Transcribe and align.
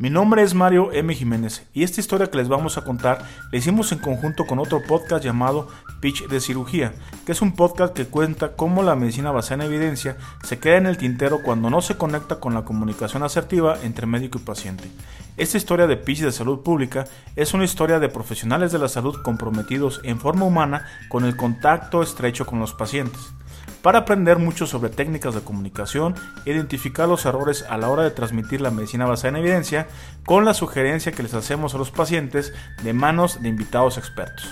Mi 0.00 0.08
nombre 0.08 0.42
es 0.42 0.54
Mario 0.54 0.94
M. 0.94 1.14
Jiménez 1.14 1.66
y 1.74 1.82
esta 1.82 2.00
historia 2.00 2.30
que 2.30 2.38
les 2.38 2.48
vamos 2.48 2.78
a 2.78 2.84
contar 2.84 3.22
la 3.52 3.58
hicimos 3.58 3.92
en 3.92 3.98
conjunto 3.98 4.46
con 4.46 4.58
otro 4.58 4.82
podcast 4.82 5.22
llamado 5.22 5.68
Pitch 6.00 6.26
de 6.26 6.40
Cirugía, 6.40 6.94
que 7.26 7.32
es 7.32 7.42
un 7.42 7.54
podcast 7.54 7.92
que 7.92 8.06
cuenta 8.06 8.56
cómo 8.56 8.82
la 8.82 8.96
medicina 8.96 9.30
basada 9.30 9.62
en 9.62 9.70
evidencia 9.70 10.16
se 10.42 10.58
queda 10.58 10.78
en 10.78 10.86
el 10.86 10.96
tintero 10.96 11.42
cuando 11.42 11.68
no 11.68 11.82
se 11.82 11.98
conecta 11.98 12.40
con 12.40 12.54
la 12.54 12.64
comunicación 12.64 13.24
asertiva 13.24 13.76
entre 13.82 14.06
médico 14.06 14.38
y 14.38 14.40
paciente. 14.46 14.90
Esta 15.36 15.58
historia 15.58 15.86
de 15.86 15.98
Pitch 15.98 16.20
de 16.20 16.32
Salud 16.32 16.60
Pública 16.60 17.04
es 17.36 17.52
una 17.52 17.64
historia 17.64 17.98
de 17.98 18.08
profesionales 18.08 18.72
de 18.72 18.78
la 18.78 18.88
salud 18.88 19.20
comprometidos 19.22 20.00
en 20.02 20.18
forma 20.18 20.46
humana 20.46 20.86
con 21.10 21.26
el 21.26 21.36
contacto 21.36 22.02
estrecho 22.02 22.46
con 22.46 22.58
los 22.58 22.72
pacientes 22.72 23.34
para 23.82 24.00
aprender 24.00 24.38
mucho 24.38 24.66
sobre 24.66 24.90
técnicas 24.90 25.34
de 25.34 25.40
comunicación, 25.40 26.14
identificar 26.44 27.08
los 27.08 27.24
errores 27.24 27.64
a 27.68 27.78
la 27.78 27.88
hora 27.88 28.02
de 28.02 28.10
transmitir 28.10 28.60
la 28.60 28.70
medicina 28.70 29.06
basada 29.06 29.30
en 29.30 29.36
evidencia, 29.36 29.88
con 30.24 30.44
la 30.44 30.54
sugerencia 30.54 31.12
que 31.12 31.22
les 31.22 31.34
hacemos 31.34 31.74
a 31.74 31.78
los 31.78 31.90
pacientes 31.90 32.52
de 32.82 32.92
manos 32.92 33.42
de 33.42 33.48
invitados 33.48 33.98
expertos. 33.98 34.46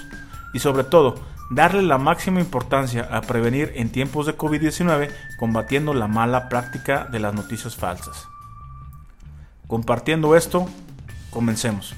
Y 0.55 0.61
sobre 0.61 0.85
todo, 0.85 1.17
darle 1.51 1.83
la 1.83 1.99
máxima 1.99 2.41
importancia 2.41 3.09
a 3.11 3.21
prevenir 3.21 3.73
en 3.77 3.91
tiempos 3.91 4.27
de 4.27 4.37
COVID-19 4.37 5.11
combatiendo 5.39 5.95
la 5.95 6.09
mala 6.09 6.49
práctica 6.49 7.07
de 7.11 7.21
las 7.21 7.35
noticias 7.35 7.77
falsas. 7.77 8.29
Compartiendo 9.67 10.35
esto, 10.37 10.67
comencemos. 11.31 11.95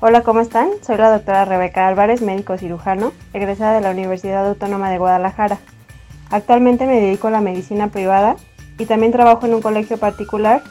Hola, 0.00 0.22
¿cómo 0.22 0.38
están? 0.38 0.68
Soy 0.80 0.96
la 0.96 1.10
doctora 1.10 1.44
Rebeca 1.44 1.88
Álvarez, 1.88 2.22
médico 2.22 2.56
cirujano, 2.56 3.12
egresada 3.32 3.74
de 3.74 3.80
la 3.80 3.90
Universidad 3.90 4.46
Autónoma 4.46 4.92
de 4.92 4.98
Guadalajara. 4.98 5.58
Actualmente 6.30 6.86
me 6.86 7.00
dedico 7.00 7.26
a 7.26 7.32
la 7.32 7.40
medicina 7.40 7.88
privada 7.88 8.36
y 8.78 8.86
también 8.86 9.10
trabajo 9.10 9.46
en 9.46 9.54
un 9.54 9.60
colegio 9.60 9.98
particular 9.98 10.62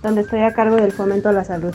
donde 0.00 0.20
estoy 0.20 0.42
a 0.42 0.54
cargo 0.54 0.76
del 0.76 0.92
fomento 0.92 1.28
a 1.28 1.32
la 1.32 1.42
salud. 1.42 1.74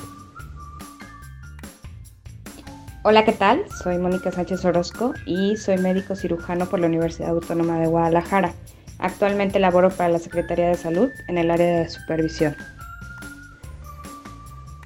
Hola, 3.04 3.26
¿qué 3.26 3.34
tal? 3.34 3.66
Soy 3.84 3.98
Mónica 3.98 4.32
Sánchez 4.32 4.64
Orozco 4.64 5.14
y 5.26 5.58
soy 5.58 5.80
médico 5.80 6.16
cirujano 6.16 6.68
por 6.68 6.80
la 6.80 6.88
Universidad 6.88 7.32
Autónoma 7.32 7.80
de 7.80 7.88
Guadalajara. 7.88 8.54
Actualmente 8.98 9.60
laboro 9.60 9.90
para 9.90 10.08
la 10.08 10.20
Secretaría 10.20 10.70
de 10.70 10.76
Salud 10.76 11.10
en 11.28 11.38
el 11.38 11.52
área 11.52 11.80
de 11.80 11.90
supervisión. 11.90 12.56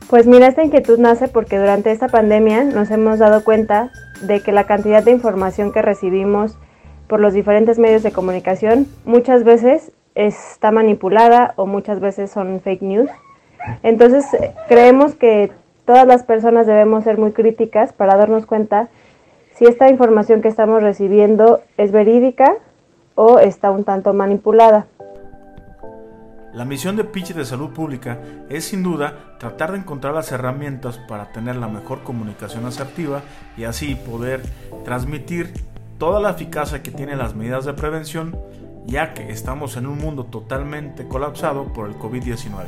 Pues 0.10 0.26
mira, 0.26 0.48
esta 0.48 0.64
inquietud 0.64 0.98
nace 1.00 1.28
porque 1.28 1.60
durante 1.60 1.92
esta 1.92 2.08
pandemia 2.08 2.64
nos 2.64 2.90
hemos 2.92 3.20
dado 3.20 3.44
cuenta 3.44 3.92
de 4.22 4.40
que 4.40 4.54
la 4.54 4.64
cantidad 4.64 5.04
de 5.04 5.12
información 5.12 5.74
que 5.74 5.82
recibimos 5.82 6.58
por 7.08 7.20
los 7.20 7.34
diferentes 7.34 7.78
medios 7.78 8.04
de 8.04 8.14
comunicación 8.14 8.88
muchas 9.04 9.44
veces 9.44 9.92
está 10.16 10.72
manipulada 10.72 11.54
o 11.58 11.66
muchas 11.66 12.00
veces 12.00 12.32
son 12.32 12.62
fake 12.62 12.84
news. 12.84 13.10
Entonces 13.84 14.26
creemos 14.70 15.14
que 15.14 15.52
todas 15.84 16.08
las 16.08 16.24
personas 16.24 16.68
debemos 16.68 17.04
ser 17.04 17.18
muy 17.18 17.34
críticas 17.34 17.92
para 17.92 18.16
darnos 18.16 18.46
cuenta 18.46 18.88
si 19.56 19.66
esta 19.66 19.90
información 19.90 20.42
que 20.42 20.48
estamos 20.48 20.82
recibiendo 20.84 21.60
es 21.76 21.92
verídica 21.92 22.56
o 23.16 23.40
está 23.40 23.72
un 23.72 23.84
tanto 23.84 24.14
manipulada. 24.14 24.88
La 26.58 26.66
misión 26.66 26.96
de 26.96 27.04
Pitch 27.04 27.36
de 27.36 27.46
Salud 27.46 27.70
Pública 27.70 28.18
es 28.50 28.66
sin 28.66 28.82
duda 28.82 29.36
tratar 29.38 29.74
de 29.74 29.78
encontrar 29.78 30.16
las 30.16 30.32
herramientas 30.32 30.98
para 31.08 31.32
tener 31.32 31.56
la 31.56 31.68
mejor 31.68 32.02
comunicación 32.02 32.66
asertiva 32.66 33.22
y 33.56 33.66
así 33.66 33.94
poder 33.94 34.42
transmitir 34.84 35.54
toda 36.00 36.20
la 36.20 36.32
eficacia 36.32 36.82
que 36.82 36.90
tienen 36.90 37.20
las 37.20 37.36
medidas 37.36 37.66
de 37.66 37.76
prevención, 37.76 38.36
ya 38.88 39.14
que 39.14 39.30
estamos 39.30 39.78
en 39.78 39.86
un 39.86 40.00
mundo 40.00 40.24
totalmente 40.24 41.08
colapsado 41.08 41.66
por 41.74 41.90
el 41.90 41.96
COVID-19. 41.96 42.64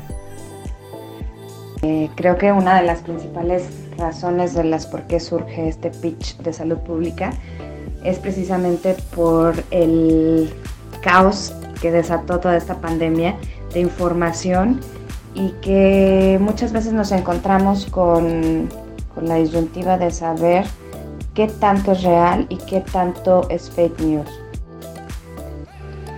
Eh, 1.81 2.11
creo 2.13 2.37
que 2.37 2.51
una 2.51 2.79
de 2.79 2.85
las 2.85 2.99
principales 2.99 3.71
razones 3.97 4.53
de 4.53 4.65
las 4.65 4.85
por 4.85 5.07
qué 5.07 5.19
surge 5.19 5.67
este 5.67 5.89
pitch 5.89 6.37
de 6.37 6.53
salud 6.53 6.77
pública 6.77 7.31
es 8.03 8.19
precisamente 8.19 8.95
por 9.15 9.55
el 9.71 10.53
caos 11.01 11.55
que 11.81 11.91
desató 11.91 12.39
toda 12.39 12.55
esta 12.55 12.81
pandemia 12.81 13.35
de 13.73 13.81
información 13.81 14.79
y 15.33 15.51
que 15.61 16.37
muchas 16.41 16.71
veces 16.73 16.93
nos 16.93 17.11
encontramos 17.11 17.85
con, 17.87 18.69
la 19.21 19.35
disyuntiva 19.35 19.97
de 19.97 20.11
saber 20.11 20.65
qué 21.33 21.47
tanto 21.47 21.91
es 21.91 22.03
real 22.03 22.45
y 22.47 22.55
qué 22.55 22.79
tanto 22.79 23.47
es 23.49 23.69
fake 23.69 23.99
news. 23.99 24.29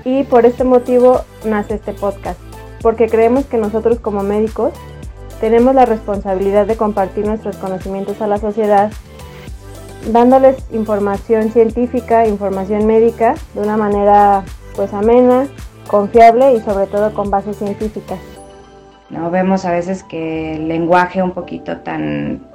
Y 0.06 0.24
por 0.24 0.46
este 0.46 0.64
motivo 0.64 1.22
nace 1.44 1.76
este 1.76 1.94
podcast, 1.94 2.40
porque 2.82 3.08
creemos 3.08 3.46
que 3.46 3.58
nosotros 3.58 4.00
como 4.00 4.22
médicos 4.22 4.74
tenemos 5.40 5.74
la 5.74 5.86
responsabilidad 5.86 6.68
de 6.68 6.78
compartir 6.78 7.26
nuestros 7.26 7.58
conocimientos 7.58 8.22
a 8.22 8.28
la 8.28 8.38
sociedad, 8.38 8.92
dándoles 10.12 10.58
información 10.72 11.52
científica, 11.52 12.28
información 12.28 12.86
médica 12.86 13.34
de 13.56 13.62
una 13.62 13.78
manera 13.78 14.44
pues 14.76 14.94
amena, 14.94 15.48
confiable 15.92 16.54
y 16.54 16.62
sobre 16.62 16.88
todo 16.88 17.14
con 17.14 17.30
bases 17.30 17.58
científicas. 17.58 18.18
No 19.10 19.30
vemos 19.30 19.66
a 19.66 19.72
veces 19.72 20.04
que 20.04 20.56
el 20.56 20.70
lenguaje 20.70 21.22
un 21.22 21.32
poquito 21.32 21.78
tan 21.78 22.48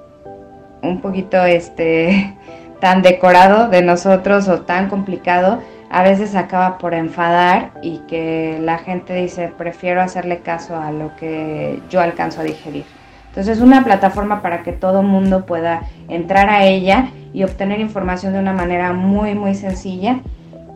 un 0.83 1.01
poquito 1.03 1.45
este 1.45 2.35
tan 2.81 3.03
decorado 3.03 3.69
de 3.69 3.83
nosotros 3.83 4.49
o 4.49 4.63
tan 4.63 4.89
complicado 4.89 5.61
a 5.91 6.03
veces 6.03 6.35
acaba 6.35 6.79
por 6.79 6.95
enfadar 6.95 7.73
y 7.83 7.99
que 8.09 8.59
la 8.61 8.79
gente 8.79 9.15
dice 9.15 9.53
prefiero 9.57 10.01
hacerle 10.01 10.39
caso 10.39 10.75
a 10.75 10.91
lo 10.91 11.15
que 11.17 11.81
yo 11.91 12.01
alcanzo 12.01 12.41
a 12.41 12.45
digerir. 12.45 12.85
Entonces 13.29 13.59
es 13.59 13.63
una 13.63 13.85
plataforma 13.85 14.41
para 14.41 14.63
que 14.63 14.73
todo 14.73 15.03
mundo 15.03 15.45
pueda 15.45 15.83
entrar 16.09 16.49
a 16.49 16.65
ella 16.65 17.11
y 17.35 17.45
obtener 17.45 17.81
información 17.81 18.33
de 18.33 18.39
una 18.39 18.55
manera 18.55 18.95
muy 18.95 19.35
muy 19.35 19.55
sencilla 19.55 20.21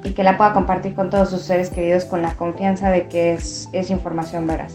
y 0.04 0.12
que 0.12 0.22
la 0.22 0.36
pueda 0.36 0.52
compartir 0.52 0.94
con 0.94 1.10
todos 1.10 1.30
sus 1.30 1.42
seres 1.42 1.70
queridos 1.70 2.04
con 2.04 2.22
la 2.22 2.34
confianza 2.34 2.90
de 2.90 3.08
que 3.08 3.34
es, 3.34 3.68
es 3.72 3.90
información 3.90 4.46
veraz. 4.46 4.74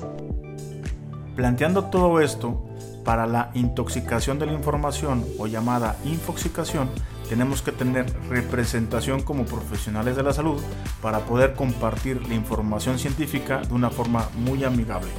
Planteando 1.36 1.86
todo 1.86 2.22
esto, 2.22 2.64
para 3.04 3.28
la 3.28 3.52
intoxicación 3.54 4.40
de 4.40 4.48
la 4.48 4.54
información 4.54 5.24
o 5.38 5.48
llamada 5.48 5.96
infoxicación, 6.06 6.90
tenemos 7.30 7.62
que 7.62 7.72
tener 7.72 8.06
representación 8.30 9.22
como 9.22 9.46
profesionales 9.46 10.16
de 10.16 10.24
la 10.24 10.34
salud 10.34 10.62
para 11.02 11.20
poder 11.20 11.54
compartir 11.54 12.28
la 12.28 12.34
información 12.34 13.00
científica 13.00 13.62
de 13.62 13.74
una 13.74 13.90
forma 13.90 14.28
muy 14.38 14.64
amigable. 14.64 15.10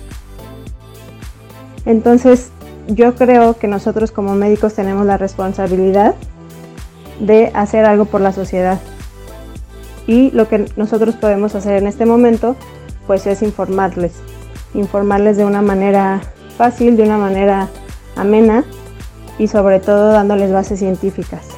Entonces, 1.85 2.51
yo 2.89 3.15
creo 3.15 3.57
que 3.57 3.69
nosotros 3.69 4.11
como 4.11 4.35
médicos 4.35 4.75
tenemos 4.75 5.07
la 5.07 5.17
responsabilidad 5.17 6.15
de 7.21 7.51
hacer 7.55 7.85
algo 7.85 8.05
por 8.05 8.21
la 8.21 8.33
sociedad 8.33 8.81
y 10.07 10.31
lo 10.31 10.49
que 10.49 10.67
nosotros 10.77 11.17
podemos 11.17 11.55
hacer 11.55 11.75
en 11.75 11.87
este 11.87 12.07
momento 12.07 12.57
pues 13.07 13.27
es 13.27 13.43
informarles, 13.43 14.13
informarles 14.75 15.37
de 15.37 15.45
una 15.45 15.63
manera 15.63 16.21
fácil, 16.57 16.97
de 16.97 17.05
una 17.05 17.19
manera 17.19 17.69
amena 18.17 18.65
y 19.39 19.49
sobre 19.49 19.81
todo 19.81 20.13
dándoles 20.13 20.53
bases 20.53 20.79
científicas. 20.79 21.49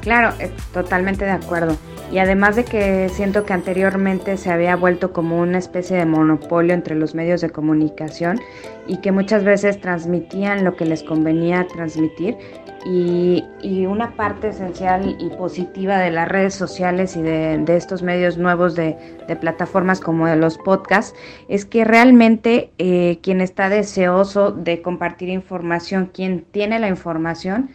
Claro, 0.00 0.34
eh, 0.40 0.50
totalmente 0.72 1.24
de 1.24 1.30
acuerdo. 1.30 1.76
Y 2.10 2.18
además 2.18 2.56
de 2.56 2.64
que 2.64 3.08
siento 3.08 3.44
que 3.44 3.52
anteriormente 3.52 4.36
se 4.36 4.50
había 4.50 4.74
vuelto 4.74 5.12
como 5.12 5.38
una 5.40 5.58
especie 5.58 5.96
de 5.96 6.06
monopolio 6.06 6.74
entre 6.74 6.96
los 6.96 7.14
medios 7.14 7.40
de 7.40 7.50
comunicación 7.50 8.40
y 8.88 8.96
que 8.96 9.12
muchas 9.12 9.44
veces 9.44 9.80
transmitían 9.80 10.64
lo 10.64 10.74
que 10.74 10.86
les 10.86 11.04
convenía 11.04 11.68
transmitir, 11.68 12.36
y, 12.84 13.44
una 13.86 14.14
parte 14.14 14.48
esencial 14.48 15.16
y 15.18 15.30
positiva 15.30 15.98
de 15.98 16.10
las 16.10 16.28
redes 16.28 16.54
sociales 16.54 17.16
y 17.16 17.22
de, 17.22 17.76
estos 17.76 18.02
medios 18.02 18.38
nuevos 18.38 18.74
de, 18.74 18.96
plataformas 19.40 20.00
como 20.00 20.26
de 20.26 20.36
los 20.36 20.58
podcasts 20.58 21.14
es 21.48 21.64
que 21.64 21.84
realmente 21.84 22.70
eh, 22.78 23.18
quien 23.22 23.40
está 23.40 23.68
deseoso 23.68 24.50
de 24.52 24.82
compartir 24.82 25.28
información, 25.28 26.10
quien 26.12 26.42
tiene 26.42 26.78
la 26.78 26.88
información, 26.88 27.70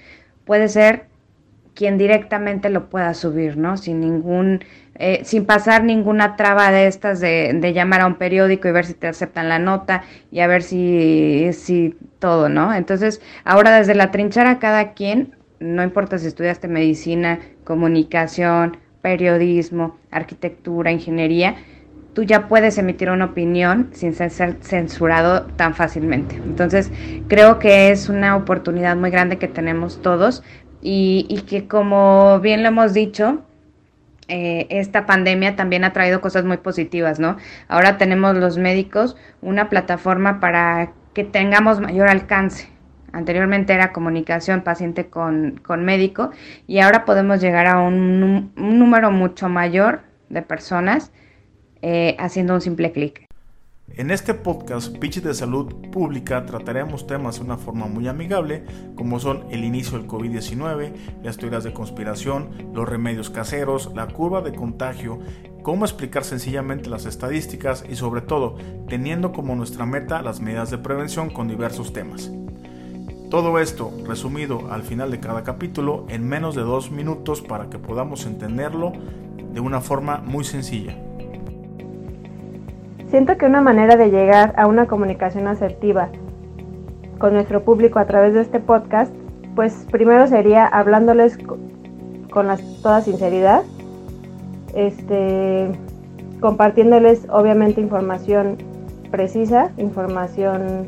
puede 0.46 0.68
ser 0.68 1.08
quien 1.76 1.98
directamente 1.98 2.70
lo 2.70 2.90
pueda 2.90 3.14
subir, 3.14 3.58
¿no? 3.58 3.78
Sin 3.78 4.00
ningún, 4.00 4.64
eh, 4.96 5.22
sin 5.26 5.46
pasar 5.46 5.84
ninguna 5.84 6.38
traba 6.38 6.72
de 6.72 6.88
estas 6.88 7.20
de, 7.20 7.52
de, 7.54 7.74
llamar 7.74 8.02
a 8.02 8.08
un 8.08 8.16
periódico 8.16 8.68
y 8.68 8.72
ver 8.72 8.86
si 8.86 8.94
te 8.94 9.08
aceptan 9.08 9.50
la 9.50 9.60
nota 9.60 10.04
y 10.32 10.40
a 10.40 10.48
ver 10.48 10.64
si, 10.64 11.50
si 11.54 11.96
todo, 12.20 12.50
¿no? 12.50 12.74
Entonces, 12.74 13.22
ahora 13.44 13.78
desde 13.78 13.94
la 13.94 14.10
trinchera 14.12 14.58
cada 14.58 14.94
quien, 14.94 15.36
no 15.60 15.84
importa 15.84 16.18
si 16.18 16.28
estudiaste 16.28 16.68
medicina, 16.68 17.40
comunicación, 17.66 18.78
periodismo, 19.02 19.98
arquitectura, 20.12 20.92
ingeniería, 20.92 21.58
tú 22.16 22.24
ya 22.24 22.48
puedes 22.48 22.78
emitir 22.78 23.10
una 23.12 23.26
opinión 23.26 23.90
sin 23.92 24.16
ser 24.16 24.32
censurado 24.62 25.44
tan 25.58 25.76
fácilmente. 25.76 26.36
Entonces, 26.36 26.90
creo 27.28 27.60
que 27.60 27.92
es 27.92 28.08
una 28.08 28.38
oportunidad 28.38 28.96
muy 28.96 29.12
grande 29.12 29.38
que 29.38 29.50
tenemos 29.50 30.02
todos 30.02 30.42
y, 30.88 31.42
que 31.48 31.68
como 31.68 32.40
bien 32.42 32.62
lo 32.62 32.70
hemos 32.70 32.94
dicho, 32.94 33.42
eh, 34.28 34.68
esta 34.70 35.06
pandemia 35.08 35.56
también 35.56 35.84
ha 35.84 35.94
traído 35.94 36.22
cosas 36.22 36.46
muy 36.46 36.58
positivas, 36.58 37.20
¿no? 37.20 37.38
Ahora 37.68 37.98
tenemos 37.98 38.36
los 38.36 38.58
médicos 38.58 39.16
una 39.42 39.70
plataforma 39.70 40.40
para 40.40 40.94
que 41.14 41.24
tengamos 41.24 41.80
mayor 41.80 42.08
alcance. 42.08 42.70
Anteriormente 43.14 43.74
era 43.74 43.94
comunicación 43.94 44.62
paciente 44.62 45.08
con, 45.08 45.62
médico 45.80 46.32
y 46.68 46.80
ahora 46.80 47.06
podemos 47.06 47.42
llegar 47.42 47.66
a 47.66 47.80
un, 47.80 48.52
número 48.56 49.10
mucho 49.10 49.50
mayor 49.50 50.02
de 50.30 50.42
personas 50.44 51.12
eh, 51.82 52.16
haciendo 52.20 52.54
un 52.54 52.62
simple 52.62 52.92
clic. 52.92 53.25
En 53.94 54.10
este 54.10 54.34
podcast 54.34 54.98
Pitch 54.98 55.22
de 55.22 55.34
Salud 55.34 55.74
Pública 55.92 56.46
trataremos 56.46 57.06
temas 57.06 57.36
de 57.36 57.46
una 57.46 57.58
forma 57.58 57.86
muy 57.86 58.08
amigable, 58.08 58.66
como 58.96 59.20
son 59.20 59.46
el 59.52 59.64
inicio 59.64 59.98
del 59.98 60.08
COVID-19, 60.08 61.22
las 61.24 61.38
teorías 61.38 61.64
de 61.64 61.72
conspiración, 61.72 62.50
los 62.74 62.90
remedios 62.90 63.30
caseros, 63.30 63.92
la 63.96 64.08
curva 64.08 64.42
de 64.42 64.54
contagio, 64.54 65.20
cómo 65.62 65.86
explicar 65.86 66.24
sencillamente 66.24 66.90
las 66.90 67.06
estadísticas 67.06 67.86
y 67.88 67.96
sobre 67.96 68.22
todo 68.22 68.58
teniendo 68.90 69.32
como 69.32 69.56
nuestra 69.56 69.86
meta 69.86 70.24
las 70.24 70.42
medidas 70.42 70.72
de 70.72 70.80
prevención 70.80 71.30
con 71.30 71.48
diversos 71.48 71.94
temas. 71.94 72.32
Todo 73.30 73.60
esto 73.60 73.94
resumido 74.06 74.72
al 74.72 74.82
final 74.82 75.12
de 75.12 75.20
cada 75.20 75.44
capítulo 75.44 76.06
en 76.10 76.28
menos 76.28 76.56
de 76.56 76.62
dos 76.64 76.90
minutos 76.90 77.42
para 77.42 77.70
que 77.70 77.78
podamos 77.78 78.26
entenderlo 78.26 78.94
de 79.54 79.60
una 79.60 79.80
forma 79.80 80.18
muy 80.18 80.44
sencilla. 80.44 81.05
Siento 83.08 83.38
que 83.38 83.46
una 83.46 83.62
manera 83.62 83.96
de 83.96 84.10
llegar 84.10 84.54
a 84.58 84.68
una 84.68 84.88
comunicación 84.88 85.48
asertiva 85.48 86.10
con 87.20 87.34
nuestro 87.34 87.64
público 87.64 88.00
a 88.00 88.06
través 88.06 88.34
de 88.34 88.42
este 88.42 88.60
podcast, 88.60 89.14
pues 89.56 89.86
primero 89.92 90.28
sería 90.28 90.66
hablándoles 90.66 91.38
con 91.38 92.48
toda 92.82 93.02
sinceridad, 93.02 93.64
este, 94.74 95.72
compartiéndoles 96.42 97.28
obviamente 97.30 97.80
información 97.80 98.58
precisa, 99.12 99.72
información 99.78 100.88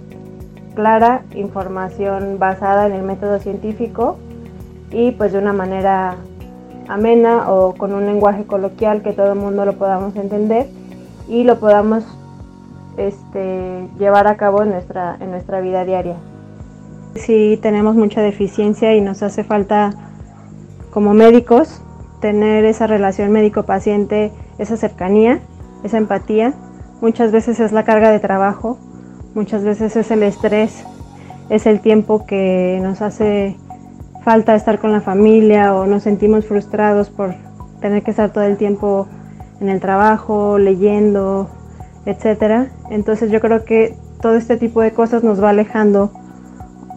clara, 0.75 1.23
información 1.33 2.37
basada 2.39 2.87
en 2.87 2.93
el 2.93 3.03
método 3.03 3.39
científico 3.39 4.17
y 4.91 5.11
pues 5.11 5.31
de 5.31 5.39
una 5.39 5.53
manera 5.53 6.17
amena 6.87 7.51
o 7.51 7.73
con 7.73 7.93
un 7.93 8.05
lenguaje 8.05 8.43
coloquial 8.45 9.01
que 9.01 9.13
todo 9.13 9.33
el 9.33 9.39
mundo 9.39 9.65
lo 9.65 9.73
podamos 9.73 10.15
entender 10.15 10.67
y 11.27 11.43
lo 11.43 11.59
podamos 11.59 12.05
este, 12.97 13.87
llevar 13.99 14.27
a 14.27 14.37
cabo 14.37 14.63
en 14.63 14.69
nuestra, 14.69 15.17
en 15.19 15.31
nuestra 15.31 15.61
vida 15.61 15.85
diaria. 15.85 16.15
Si 17.15 17.57
tenemos 17.61 17.95
mucha 17.95 18.21
deficiencia 18.21 18.95
y 18.95 19.01
nos 19.01 19.23
hace 19.23 19.43
falta 19.43 19.91
como 20.91 21.13
médicos 21.13 21.81
tener 22.21 22.65
esa 22.65 22.87
relación 22.87 23.31
médico-paciente, 23.31 24.31
esa 24.57 24.77
cercanía, 24.77 25.39
esa 25.83 25.97
empatía. 25.97 26.53
Muchas 27.01 27.31
veces 27.31 27.59
es 27.59 27.71
la 27.71 27.83
carga 27.83 28.09
de 28.09 28.19
trabajo, 28.19 28.77
muchas 29.35 29.63
veces 29.63 29.95
es 29.95 30.09
el 30.09 30.23
estrés, 30.23 30.83
es 31.49 31.65
el 31.65 31.79
tiempo 31.79 32.25
que 32.25 32.79
nos 32.81 33.01
hace 33.01 33.55
falta 34.23 34.55
estar 34.55 34.79
con 34.79 34.91
la 34.91 35.01
familia 35.01 35.75
o 35.75 35.85
nos 35.85 36.03
sentimos 36.03 36.45
frustrados 36.45 37.09
por 37.09 37.35
tener 37.79 38.03
que 38.03 38.11
estar 38.11 38.31
todo 38.31 38.43
el 38.43 38.57
tiempo 38.57 39.07
en 39.59 39.69
el 39.69 39.79
trabajo, 39.79 40.57
leyendo, 40.57 41.49
etcétera. 42.05 42.67
Entonces 42.89 43.31
yo 43.31 43.39
creo 43.39 43.65
que 43.65 43.95
todo 44.21 44.35
este 44.35 44.57
tipo 44.57 44.81
de 44.81 44.91
cosas 44.91 45.23
nos 45.23 45.43
va 45.43 45.49
alejando 45.49 46.11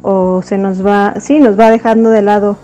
o 0.02 0.42
se 0.42 0.58
nos 0.58 0.84
va, 0.84 1.14
sí, 1.20 1.38
nos 1.38 1.58
va 1.58 1.70
dejando 1.70 2.10
de 2.10 2.22
lado 2.22 2.56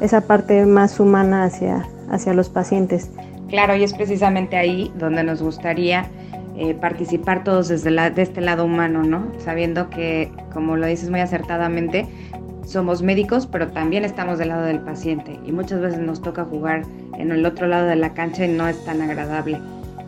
esa 0.00 0.22
parte 0.22 0.64
más 0.66 0.98
humana 0.98 1.44
hacia, 1.44 1.86
hacia 2.10 2.32
los 2.32 2.48
pacientes. 2.48 3.10
Claro, 3.48 3.74
y 3.76 3.82
es 3.82 3.92
precisamente 3.92 4.56
ahí 4.56 4.92
donde 4.96 5.24
nos 5.24 5.42
gustaría 5.42 6.06
eh, 6.56 6.74
participar 6.74 7.44
todos 7.44 7.68
desde 7.68 7.90
la, 7.90 8.10
de 8.10 8.22
este 8.22 8.40
lado 8.40 8.64
humano, 8.64 9.02
¿no? 9.02 9.26
Sabiendo 9.38 9.90
que, 9.90 10.30
como 10.52 10.76
lo 10.76 10.86
dices 10.86 11.10
muy 11.10 11.20
acertadamente, 11.20 12.06
somos 12.70 13.02
médicos, 13.02 13.48
pero 13.50 13.66
también 13.68 14.04
estamos 14.04 14.38
del 14.38 14.50
lado 14.50 14.62
del 14.62 14.78
paciente 14.78 15.40
y 15.44 15.50
muchas 15.50 15.80
veces 15.80 15.98
nos 15.98 16.22
toca 16.22 16.44
jugar 16.44 16.84
en 17.18 17.32
el 17.32 17.44
otro 17.44 17.66
lado 17.66 17.86
de 17.86 17.96
la 17.96 18.14
cancha 18.14 18.46
y 18.46 18.48
no 18.48 18.68
es 18.68 18.82
tan 18.84 19.02
agradable. 19.02 19.58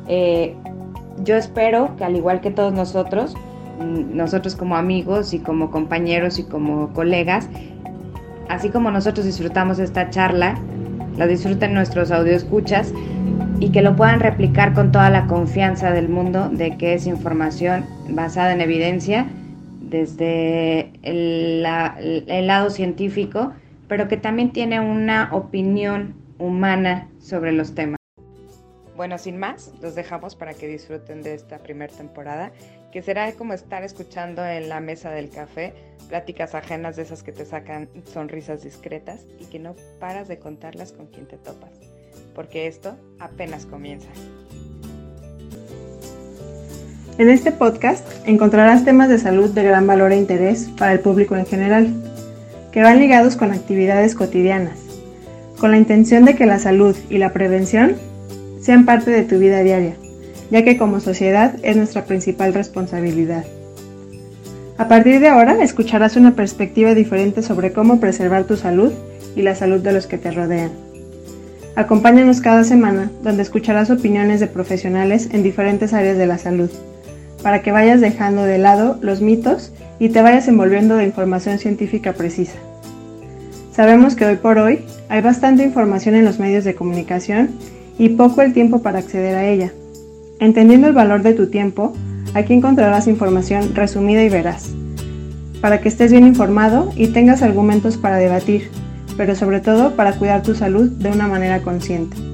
Eh, 0.07 0.55
yo 1.25 1.37
espero 1.37 1.97
que 1.97 2.05
al 2.05 2.15
igual 2.15 2.41
que 2.41 2.53
todos 2.53 2.73
nosotros, 2.73 3.35
mm, 3.81 4.17
nosotros 4.17 4.55
como 4.55 4.77
amigos 4.77 5.35
y 5.35 5.41
como 5.41 5.73
compañeros 5.73 6.39
y 6.39 6.45
como 6.45 6.93
colegas, 6.93 7.49
así 8.49 8.69
como 8.71 8.93
nosotros 8.93 9.27
disfrutamos 9.27 9.81
esta 9.81 10.11
charla, 10.11 10.57
la 11.17 11.27
disfruten 11.27 11.75
nuestros 11.75 12.13
escuchas 12.13 12.95
y 13.59 13.71
que 13.71 13.83
lo 13.83 13.97
puedan 13.97 14.21
replicar 14.21 14.73
con 14.73 14.93
toda 14.93 15.11
la 15.11 15.27
confianza 15.27 15.91
del 15.91 16.09
mundo 16.09 16.49
de 16.49 16.77
que 16.77 16.95
es 16.95 17.09
información 17.09 17.85
basada 18.09 18.53
en 18.53 18.61
evidencia 18.61 19.27
desde 19.93 20.91
el, 21.03 21.63
lado 21.63 22.71
científico, 22.71 23.53
pero 23.89 24.09
que 24.09 24.17
también 24.17 24.53
tiene 24.53 24.81
una 24.81 25.29
opinión 25.33 26.15
humana 26.39 27.09
sobre 27.19 27.53
los 27.53 27.75
temas. 27.75 27.99
Bueno, 28.97 29.19
sin 29.19 29.39
más, 29.39 29.73
los 29.83 29.95
dejamos 29.95 30.35
para 30.35 30.55
que 30.55 30.67
disfruten 30.67 31.23
de 31.23 31.35
esta 31.35 31.59
primera 31.59 31.93
temporada, 31.93 32.53
que 32.91 33.03
será 33.03 33.31
como 33.33 33.53
estar 33.53 33.85
escuchando 33.85 34.45
en 34.45 34.69
la 34.69 34.81
mesa 34.81 35.11
del 35.11 35.31
café 35.31 35.75
pláticas 36.09 36.55
ajenas 36.55 36.97
de 36.97 37.03
esas 37.03 37.23
que 37.23 37.33
te 37.33 37.45
sacan 37.45 37.89
sonrisas 38.05 38.63
discretas 38.63 39.27
y 39.41 39.47
que 39.47 39.59
no 39.59 39.77
paras 39.99 40.29
de 40.29 40.39
contarlas 40.39 40.93
con 40.93 41.07
quien 41.07 41.27
te 41.27 41.37
topas, 41.37 41.73
porque 42.35 42.67
esto 42.67 42.97
apenas 43.19 43.67
comienza. 43.67 44.09
En 47.23 47.31
este 47.31 47.53
podcast 47.53 48.05
encontrarás 48.27 48.85
temas 48.85 49.09
de 49.09 49.17
salud 49.17 49.51
de 49.51 49.63
gran 49.63 49.87
valor 49.87 50.11
e 50.11 50.17
interés 50.17 50.69
para 50.77 50.93
el 50.93 50.99
público 50.99 51.37
en 51.37 51.47
general, 51.47 51.87
que 52.73 52.83
van 52.83 52.99
ligados 52.99 53.37
con 53.37 53.53
actividades 53.53 54.17
cotidianas, 54.17 54.81
con 55.57 55.71
la 55.71 55.77
intención 55.77 56.25
de 56.25 56.35
que 56.35 56.47
la 56.47 56.59
salud 56.59 56.97
y 57.09 57.19
la 57.19 57.33
prevención 57.33 57.95
sean 58.61 58.85
parte 58.85 59.13
de 59.13 59.23
tu 59.23 59.39
vida 59.39 59.61
diaria, 59.61 59.95
ya 60.51 60.65
que 60.65 60.77
como 60.77 60.99
sociedad 60.99 61.55
es 61.63 61.77
nuestra 61.77 62.07
principal 62.07 62.55
responsabilidad. 62.55 63.45
A 64.77 64.89
partir 64.89 65.21
de 65.21 65.29
ahora 65.29 65.63
escucharás 65.63 66.17
una 66.17 66.35
perspectiva 66.35 66.93
diferente 66.93 67.43
sobre 67.43 67.73
cómo 67.73 68.01
preservar 68.01 68.49
tu 68.49 68.57
salud 68.57 68.91
y 69.37 69.43
la 69.43 69.55
salud 69.55 69.81
de 69.81 69.93
los 69.93 70.09
que 70.09 70.19
te 70.19 70.33
rodean. 70.33 70.73
Acompáñanos 71.77 72.41
cada 72.41 72.65
semana, 72.65 73.13
donde 73.23 73.45
escucharás 73.45 73.91
opiniones 73.91 74.41
de 74.41 74.49
profesionales 74.49 75.29
en 75.31 75.45
diferentes 75.45 75.93
áreas 75.93 76.19
de 76.19 76.27
la 76.27 76.39
salud, 76.39 76.69
para 77.43 77.63
que 77.63 77.73
vayas 77.73 78.01
dejando 78.01 78.45
de 78.45 78.59
lado 78.59 78.99
los 79.01 79.21
mitos 79.21 79.73
y 79.99 80.09
te 80.09 80.23
vayas 80.23 80.49
envolviendo 80.49 80.97
de 80.97 81.05
información 81.05 81.59
científica 81.59 82.13
precisa. 82.13 82.59
Sabemos 83.73 84.17
que 84.17 84.27
hoy 84.27 84.37
por 84.37 84.59
hoy 84.59 84.81
hay 85.09 85.23
bastante 85.23 85.63
información 85.63 86.15
en 86.15 86.25
los 86.25 86.39
medios 86.39 86.65
de 86.65 86.75
comunicación 86.75 87.51
y 87.99 88.11
poco 88.11 88.43
el 88.43 88.53
tiempo 88.53 88.83
para 88.83 88.99
acceder 88.99 89.35
a 89.35 89.47
ella. 89.47 89.73
Entendiendo 90.39 90.89
el 90.89 90.93
valor 90.93 91.23
de 91.23 91.35
tu 91.35 91.49
tiempo, 91.49 91.93
aquí 92.35 92.53
encontrarás 92.53 93.07
información 93.07 93.75
resumida 93.75 94.23
y 94.25 94.29
veraz, 94.29 94.71
para 95.61 95.81
que 95.81 95.89
estés 95.89 96.11
bien 96.11 96.27
informado 96.27 96.91
y 96.97 97.09
tengas 97.09 97.43
argumentos 97.43 97.97
para 97.97 98.17
debatir, 98.17 98.71
pero 99.17 99.35
sobre 99.37 99.61
todo 99.61 99.95
para 99.95 100.15
cuidar 100.15 100.43
tu 100.43 100.55
salud 100.55 100.91
de 100.91 101.11
una 101.11 101.29
manera 101.29 101.63
consciente. 101.63 102.32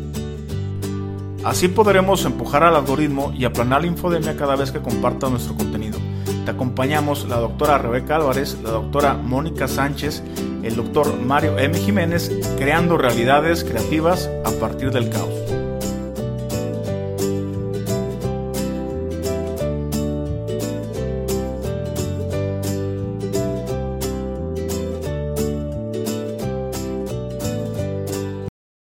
Así 1.49 1.67
podremos 1.69 2.27
empujar 2.27 2.63
al 2.63 2.77
algoritmo 2.77 3.33
y 3.35 3.47
aplanar 3.47 3.81
la 3.81 3.87
infodemia 3.87 4.37
cada 4.37 4.55
vez 4.55 4.71
que 4.71 4.81
comparta 4.81 5.31
nuestro 5.31 5.55
contenido. 5.55 5.99
Te 6.45 6.51
acompañamos 6.51 7.27
la 7.27 7.39
doctora 7.39 7.79
Rebeca 7.79 8.17
Álvarez, 8.17 8.59
la 8.63 8.69
doctora 8.69 9.15
Mónica 9.15 9.67
Sánchez, 9.67 10.23
el 10.63 10.77
doctor 10.77 11.19
Mario 11.19 11.59
M. 11.59 11.79
Jiménez, 11.79 12.31
creando 12.59 12.99
realidades 12.99 13.65
creativas 13.65 14.29
a 14.45 14.51
partir 14.61 14.91
del 14.91 15.09
caos. 15.09 15.48